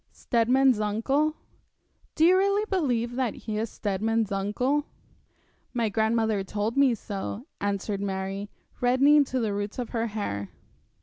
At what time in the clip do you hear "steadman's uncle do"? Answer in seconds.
0.11-2.25